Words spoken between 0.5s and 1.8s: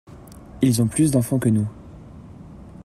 Ils ont plus d'enfants que nous.